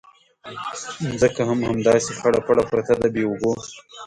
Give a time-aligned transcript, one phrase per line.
[1.19, 3.51] ځمکه هم همداسې خړه پړه پرته ده بې اوبو.